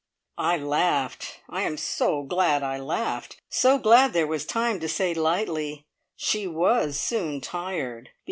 I 0.39 0.57
laughed. 0.57 1.41
I 1.47 1.61
am 1.61 1.77
so 1.77 2.23
glad 2.23 2.63
I 2.63 2.79
laughed. 2.79 3.39
So 3.49 3.77
glad 3.77 4.13
there 4.13 4.25
was 4.25 4.47
time 4.47 4.79
to 4.79 4.89
say 4.89 5.13
lightly, 5.13 5.85
"She 6.15 6.47
was 6.47 6.99
soon 6.99 7.39
tired!" 7.39 8.09